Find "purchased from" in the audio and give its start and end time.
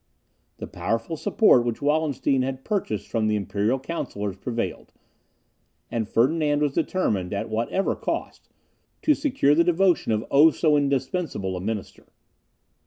2.65-3.27